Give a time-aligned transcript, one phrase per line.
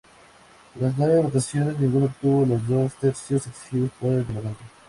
[0.73, 4.63] Tras nueve votaciones ninguno obtuvo los dos tercios exigidos por el Reglamento.